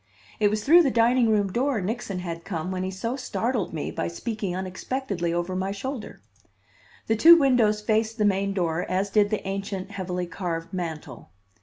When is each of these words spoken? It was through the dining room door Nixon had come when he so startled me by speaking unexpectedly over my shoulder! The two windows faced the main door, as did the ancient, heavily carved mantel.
It 0.39 0.47
was 0.47 0.63
through 0.63 0.81
the 0.81 0.89
dining 0.89 1.29
room 1.29 1.51
door 1.53 1.79
Nixon 1.79 2.17
had 2.21 2.43
come 2.43 2.71
when 2.71 2.81
he 2.81 2.89
so 2.89 3.15
startled 3.15 3.71
me 3.71 3.91
by 3.91 4.07
speaking 4.07 4.55
unexpectedly 4.55 5.31
over 5.31 5.55
my 5.55 5.71
shoulder! 5.71 6.23
The 7.05 7.15
two 7.15 7.35
windows 7.37 7.81
faced 7.83 8.17
the 8.17 8.25
main 8.25 8.51
door, 8.51 8.83
as 8.89 9.11
did 9.11 9.29
the 9.29 9.47
ancient, 9.47 9.91
heavily 9.91 10.25
carved 10.25 10.73
mantel. 10.73 11.29